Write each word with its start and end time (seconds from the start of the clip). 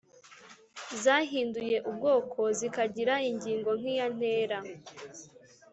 zahinduye 1.03 1.77
ubwoko 1.89 2.41
zikagira 2.59 3.13
ingingo 3.29 3.69
nk’iya 3.79 4.07
ntera. 4.15 4.59